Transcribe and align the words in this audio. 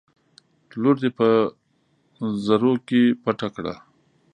لور 0.81 0.95
دې 1.03 1.09
په 1.17 1.27
زرو 2.45 2.73
کې 2.87 3.01
پټه 3.23 3.47
کړه. 3.55 3.73